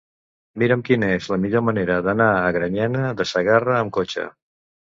[0.61, 4.31] Mira'm quina és la millor manera d'anar a Granyena de Segarra amb cotxe.